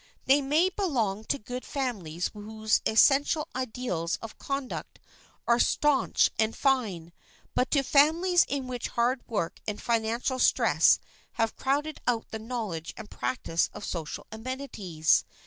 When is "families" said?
1.63-2.31, 7.83-8.43